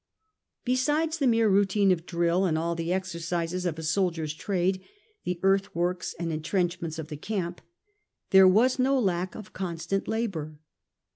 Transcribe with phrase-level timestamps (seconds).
[0.65, 4.81] Besides the mere routine of drill, and all the exer cises of a soldier's trade,
[5.25, 7.61] the earthworks and intrench ments of the camp,
[8.31, 10.57] there was no lack of constant labour.